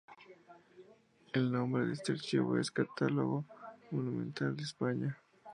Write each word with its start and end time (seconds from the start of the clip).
El 1.31 1.51
nombre 1.51 1.85
de 1.85 1.93
este 1.93 2.13
Archivo 2.13 2.57
es 2.57 2.71
"Catálogo 2.71 3.45
Monumental 3.91 4.57
de 4.57 4.63
España". 4.63 5.15